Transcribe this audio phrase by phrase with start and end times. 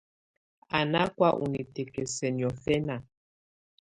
[0.77, 2.95] Á nà kɔ̀́́á ù nikǝ́kǝ́si niɔ̀fɛna.